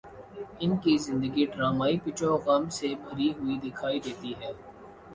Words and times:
ان 0.59 0.71
کی 0.77 0.97
زندگی 0.97 1.45
ڈرامائی 1.45 1.95
پیچ 2.03 2.19
و 2.23 2.37
خم 2.45 2.63
سے 2.77 2.87
بھری 3.03 3.29
ہوئی 3.37 3.55
دکھائی 3.63 3.99
دیتی 3.99 4.31
ہے۔ 4.39 4.51